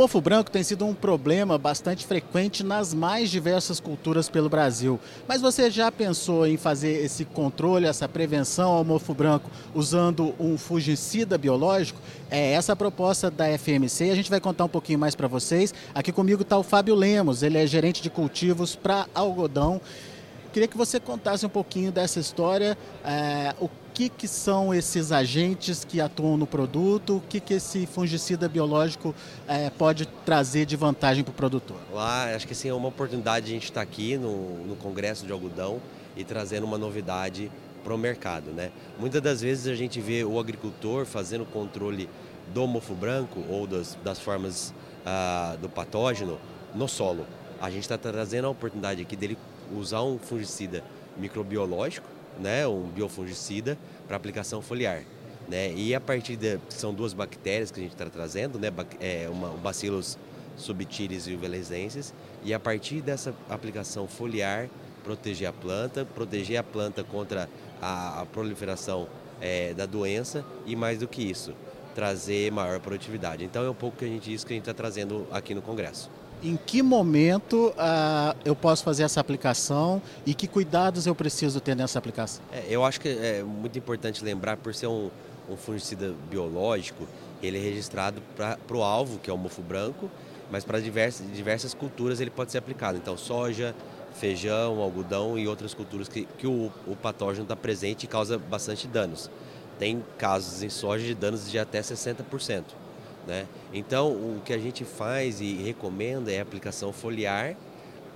[0.00, 4.98] mofo branco tem sido um problema bastante frequente nas mais diversas culturas pelo Brasil.
[5.28, 10.56] Mas você já pensou em fazer esse controle, essa prevenção ao mofo branco usando um
[10.56, 12.00] fungicida biológico?
[12.30, 15.28] É essa a proposta da FMC e a gente vai contar um pouquinho mais para
[15.28, 15.74] vocês.
[15.94, 19.82] Aqui comigo está o Fábio Lemos, ele é gerente de cultivos para algodão.
[20.50, 23.68] Queria que você contasse um pouquinho dessa história, é, o
[24.00, 29.14] que, que são esses agentes que atuam no produto, o que, que esse fungicida biológico
[29.46, 31.76] é, pode trazer de vantagem para o produtor.
[31.92, 35.26] Lá, acho que assim, é uma oportunidade de a gente estar aqui no, no Congresso
[35.26, 35.82] de Algodão
[36.16, 37.52] e trazendo uma novidade
[37.84, 38.52] para o mercado.
[38.52, 38.70] Né?
[38.98, 42.08] Muitas das vezes a gente vê o agricultor fazendo controle
[42.54, 44.72] do mofo branco ou das, das formas
[45.04, 46.38] ah, do patógeno
[46.74, 47.26] no solo.
[47.60, 49.36] A gente está trazendo a oportunidade aqui dele
[49.76, 50.82] usar um fungicida
[51.18, 55.02] microbiológico, né, um biofungicida, para aplicação foliar.
[55.48, 55.72] Né?
[55.74, 56.58] E a partir de.
[56.68, 58.68] São duas bactérias que a gente está trazendo, né?
[59.00, 60.16] É uma, o Bacillus
[60.56, 62.14] subtilis e o velezensis.
[62.44, 64.68] E a partir dessa aplicação foliar,
[65.02, 67.48] proteger a planta, proteger a planta contra
[67.80, 69.08] a, a proliferação
[69.40, 71.52] é, da doença e mais do que isso,
[71.94, 73.44] trazer maior produtividade.
[73.44, 75.62] Então é um pouco que a gente, isso que a gente está trazendo aqui no
[75.62, 76.10] Congresso
[76.42, 81.74] em que momento uh, eu posso fazer essa aplicação e que cuidados eu preciso ter
[81.74, 82.42] nessa aplicação?
[82.52, 85.10] É, eu acho que é muito importante lembrar, por ser um,
[85.48, 87.06] um fungicida biológico,
[87.42, 90.10] ele é registrado para o alvo, que é o mofo branco,
[90.50, 92.98] mas para diversas, diversas culturas ele pode ser aplicado.
[92.98, 93.74] Então, soja,
[94.14, 98.86] feijão, algodão e outras culturas que, que o, o patógeno está presente e causa bastante
[98.86, 99.30] danos.
[99.78, 102.64] Tem casos em soja de danos de até 60%.
[103.26, 103.46] Né?
[103.72, 107.56] Então, o que a gente faz e recomenda é a aplicação foliar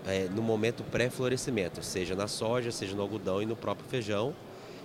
[0.06, 4.34] é, no momento pré-florescimento, seja na soja, seja no algodão e no próprio feijão.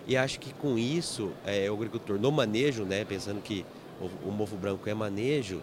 [0.07, 3.65] E acho que com isso, é, o agricultor, no manejo, né, pensando que
[3.99, 5.61] o, o mofo branco é manejo,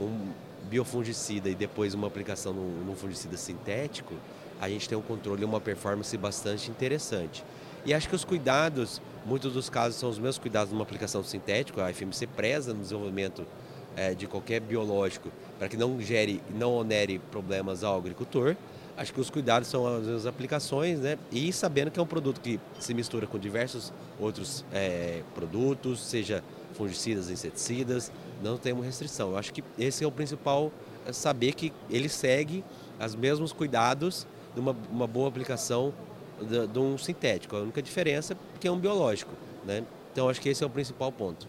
[0.00, 0.32] um
[0.68, 4.14] biofungicida e depois uma aplicação num, fungicida sintético,
[4.60, 7.44] a gente tem um controle e uma performance bastante interessante.
[7.84, 11.84] E acho que os cuidados, muitos dos casos são os mesmos cuidados numa aplicação sintética,
[11.84, 13.46] a FMC preza no desenvolvimento
[13.96, 18.54] é, de qualquer biológico para que não gere, não onere problemas ao agricultor.
[18.96, 21.18] Acho que os cuidados são as, aplicações, né?
[21.30, 26.42] E sabendo que é um produto que se mistura com diversos outros é, produtos, seja
[26.72, 28.10] fungicidas, inseticidas,
[28.42, 29.30] não temos restrição.
[29.30, 30.72] Eu acho que esse é o principal,
[31.06, 32.64] é saber que ele segue
[32.98, 35.92] os mesmos cuidados de uma, uma boa aplicação
[36.40, 37.56] de, de um sintético.
[37.56, 39.32] A única diferença é que é um biológico,
[39.64, 39.84] né?
[40.12, 41.46] Então acho que esse é o principal ponto.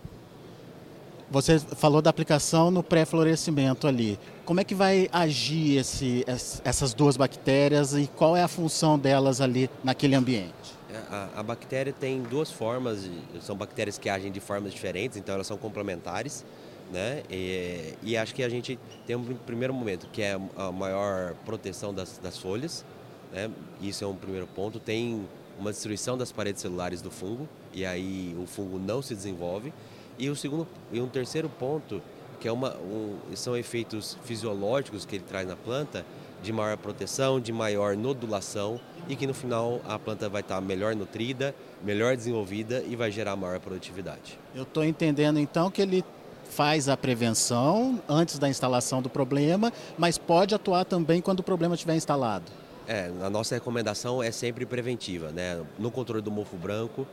[1.29, 4.17] Você falou da aplicação no pré-florescimento ali.
[4.45, 6.25] Como é que vai agir esse,
[6.63, 10.77] essas duas bactérias e qual é a função delas ali naquele ambiente?
[10.89, 13.09] É, a, a, bactéria tem duas formas,
[13.41, 16.45] são bactérias que agem de formas diferentes, então elas são complementares.
[16.93, 17.23] Né?
[17.29, 21.94] E, e acho que a gente tem um primeiro momento, que é a maior proteção
[21.94, 22.85] das, das folhas.
[23.33, 23.51] Né?
[23.81, 24.79] Isso é um primeiro ponto.
[24.79, 25.27] Tem
[25.59, 29.73] uma destruição das paredes celulares do fungo, e aí o fungo não se desenvolve.
[30.17, 32.01] E, o segundo, e um terceiro ponto,
[32.39, 36.05] que é uma, um, são efeitos fisiológicos que ele traz na planta,
[36.41, 38.79] de maior proteção, de maior nodulação
[39.09, 43.35] e que no final a planta vai estar melhor nutrida, melhor desenvolvida e vai gerar
[43.35, 44.39] maior produtividade.
[44.53, 46.03] Eu estou entendendo então que ele
[46.50, 51.75] faz a prevenção antes da instalação do problema, mas pode atuar também quando o problema
[51.75, 52.45] estiver instalado.
[52.88, 55.61] É, a nossa recomendação é sempre preventiva, né?
[55.77, 57.06] No controle do mofo branco,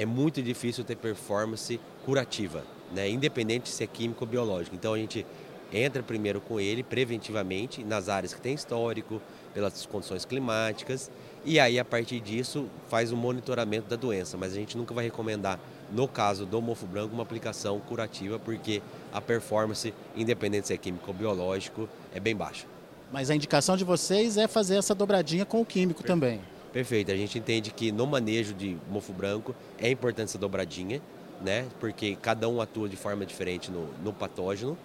[0.00, 3.06] é muito difícil ter performance curativa, né?
[3.10, 4.74] independente se é químico ou biológico.
[4.74, 5.26] Então a gente
[5.70, 9.20] entra primeiro com ele preventivamente nas áreas que tem histórico,
[9.52, 11.10] pelas condições climáticas,
[11.44, 14.38] e aí a partir disso faz o monitoramento da doença.
[14.38, 15.60] Mas a gente nunca vai recomendar,
[15.92, 18.80] no caso do mofo branco, uma aplicação curativa, porque
[19.12, 22.66] a performance, independente se é químico ou biológico, é bem baixa.
[23.12, 26.20] Mas a indicação de vocês é fazer essa dobradinha com o químico Perfeito.
[26.20, 26.49] também.
[26.72, 27.10] Perfeito.
[27.10, 31.02] A gente entende que no manejo de mofo branco é importante essa dobradinha,
[31.42, 31.66] né?
[31.80, 34.76] Porque cada um atua de forma diferente no, no patógeno.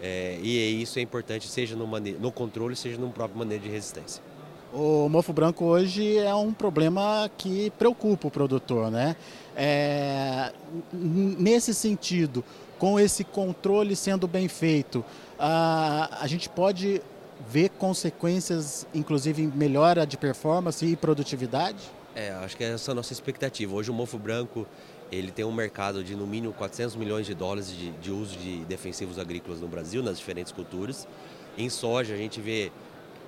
[0.00, 4.22] É, e isso é importante, seja no, no controle, seja no próprio manejo de resistência.
[4.72, 9.16] O mofo branco hoje é um problema que preocupa o produtor, né?
[9.56, 10.52] É,
[10.92, 12.44] nesse sentido,
[12.78, 15.04] com esse controle sendo bem feito,
[15.38, 17.00] a, a gente pode
[17.46, 21.78] vê consequências, inclusive, em melhora de performance e produtividade?
[22.14, 23.74] É, acho que essa é a nossa expectativa.
[23.74, 24.66] Hoje o mofo branco
[25.10, 28.64] ele tem um mercado de no mínimo 400 milhões de dólares de, de uso de
[28.64, 31.08] defensivos agrícolas no Brasil, nas diferentes culturas.
[31.56, 32.70] Em soja, a gente vê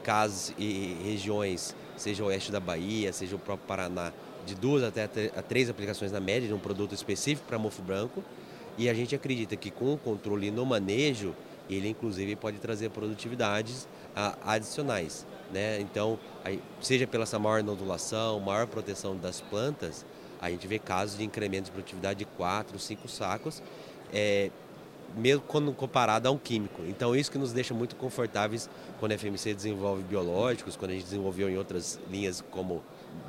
[0.02, 4.12] casos e regiões, seja o oeste da Bahia, seja o próprio Paraná,
[4.46, 5.06] de duas até
[5.48, 8.22] três aplicações na média de um produto específico para mofo branco.
[8.78, 11.34] E a gente acredita que com o controle no manejo,
[11.74, 13.86] ele inclusive pode trazer produtividades
[14.44, 15.26] adicionais.
[15.52, 15.80] Né?
[15.80, 16.18] Então,
[16.80, 20.04] seja pela essa maior nodulação, maior proteção das plantas,
[20.40, 23.62] a gente vê casos de incremento de produtividade de 4, 5 sacos,
[24.12, 24.50] é,
[25.16, 26.82] mesmo quando comparado a um químico.
[26.86, 31.04] Então, isso que nos deixa muito confortáveis quando a FMC desenvolve biológicos, quando a gente
[31.04, 32.82] desenvolveu em outras linhas como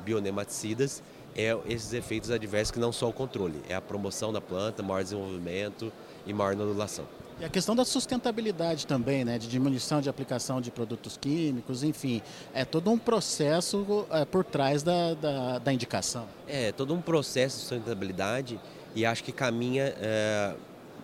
[0.04, 1.02] bionematicidas,
[1.36, 5.02] é esses efeitos adversos que não só o controle, é a promoção da planta, maior
[5.02, 5.92] desenvolvimento
[6.26, 7.06] e maior nodulação.
[7.40, 12.22] E a questão da sustentabilidade também, né, de diminuição de aplicação de produtos químicos, enfim,
[12.54, 16.28] é todo um processo é, por trás da, da, da, indicação.
[16.46, 18.60] É, todo um processo de sustentabilidade
[18.94, 20.54] e acho que caminha é,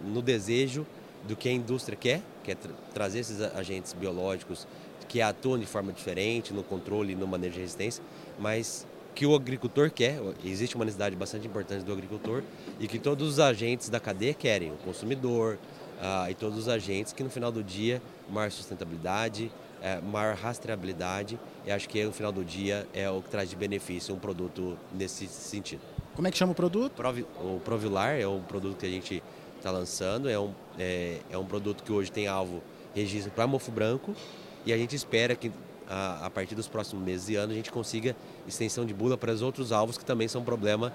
[0.05, 0.87] no desejo
[1.27, 4.67] do que a indústria quer, que é tra trazer esses agentes biológicos
[5.09, 8.05] que atuam de forma diferente no controle e no manejo de resistência,
[8.39, 12.43] mas que o agricultor quer, existe uma necessidade bastante importante do agricultor
[12.79, 15.59] e que todos os agentes da cadeia querem, o consumidor
[15.99, 18.01] uh, e todos os agentes, que no final do dia,
[18.31, 19.51] maior sustentabilidade,
[19.81, 23.57] uh, maior rastreabilidade e acho que no final do dia é o que traz de
[23.57, 25.81] benefício um produto nesse sentido.
[26.15, 26.93] Como é que chama o produto?
[26.93, 29.23] Provi, o Provilar é um produto que a gente
[29.57, 32.63] está lançando, é um, é, é um produto que hoje tem alvo
[32.95, 34.15] registro para mofo branco
[34.67, 35.53] e a gente espera que
[35.89, 38.15] a, partir dos próximos meses e anos, a gente consiga
[38.47, 40.93] extensão de bula para os outros alvos que também são problema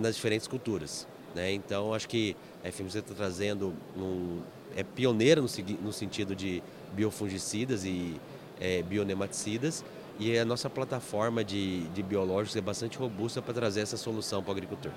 [0.00, 1.06] nas diferentes culturas.
[1.34, 1.52] Né?
[1.52, 4.40] Então, acho que a FMC está trazendo, um,
[4.76, 5.48] é pioneira no,
[5.82, 8.20] no, sentido de biofungicidas e
[8.60, 9.84] é, bionematicidas,
[10.18, 14.50] e a nossa plataforma de, de biológicos é bastante robusta para trazer essa solução para
[14.50, 14.92] o agricultor.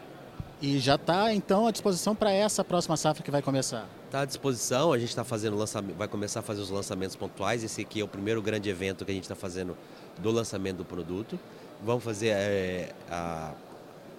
[0.60, 3.88] E já está, então, à disposição para essa próxima safra que vai começar?
[4.06, 7.64] Está à disposição, a gente está fazendo lançamento, vai começar a fazer os lançamentos pontuais.
[7.64, 9.78] Esse aqui é o primeiro grande evento que a gente está fazendo
[10.18, 11.40] do lançamento do produto.
[11.84, 13.54] Vamos fazer é, a,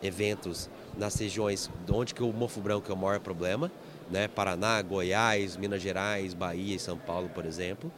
[0.00, 3.68] eventos nas regiões onde que o mofo branco é o maior problema,
[4.08, 4.28] né?
[4.28, 7.90] Paraná, Goiás, Minas Gerais, Bahia e São Paulo, por exemplo.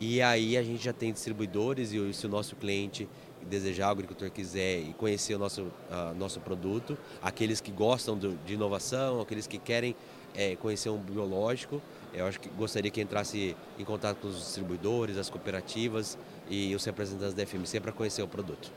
[0.00, 3.08] E aí a gente já tem distribuidores e se o nosso cliente
[3.46, 8.36] desejar, o agricultor quiser e conhecer o nosso, uh, nosso produto, aqueles que gostam do,
[8.44, 9.94] de inovação, aqueles que querem
[10.34, 11.80] é, conhecer um biológico,
[12.12, 16.84] eu acho que gostaria que entrasse em contato com os distribuidores, as cooperativas e os
[16.84, 18.70] representantes da FMC para conhecer o produto.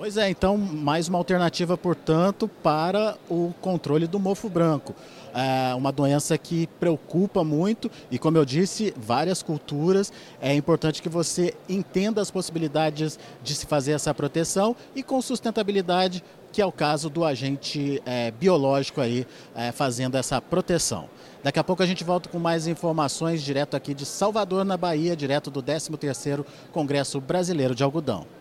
[0.00, 4.94] Pois é, então mais uma alternativa, portanto, para o controle do mofo branco.
[5.34, 10.10] É uma doença que preocupa muito e, como eu disse, várias culturas.
[10.40, 16.24] É importante que você entenda as possibilidades de se fazer essa proteção e com sustentabilidade,
[16.50, 21.10] que é o caso do agente é, biológico aí é, fazendo essa proteção.
[21.44, 25.14] Daqui a pouco a gente volta com mais informações direto aqui de Salvador, na Bahia,
[25.14, 26.42] direto do 13º
[26.72, 28.39] Congresso Brasileiro de Algodão.